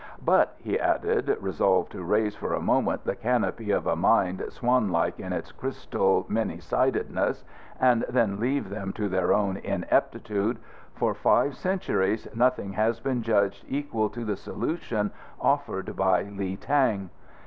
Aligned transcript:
"But," 0.25 0.55
he 0.57 0.79
added, 0.79 1.29
resolved 1.41 1.91
to 1.91 2.03
raise 2.03 2.35
for 2.35 2.55
a 2.55 2.59
moment 2.59 3.03
the 3.03 3.13
canopy 3.15 3.69
of 3.69 3.85
a 3.85 3.95
mind 3.95 4.43
swan 4.49 4.91
like 4.91 5.19
in 5.19 5.31
its 5.31 5.51
crystal 5.51 6.25
many 6.27 6.59
sidedness, 6.59 7.43
and 7.79 8.03
then 8.09 8.39
leave 8.39 8.69
them 8.71 8.93
to 8.93 9.07
their 9.07 9.31
own 9.31 9.57
ineptitude, 9.57 10.57
"for 10.95 11.13
five 11.13 11.55
centuries 11.55 12.27
nothing 12.33 12.73
has 12.73 12.99
been 12.99 13.21
judged 13.21 13.63
equal 13.67 14.09
to 14.09 14.25
the 14.25 14.37
solution 14.37 15.11
offered 15.39 15.95
by 15.95 16.23
Li 16.23 16.55
Tang. 16.57 17.11